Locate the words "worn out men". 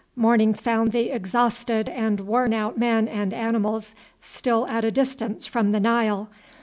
2.21-3.07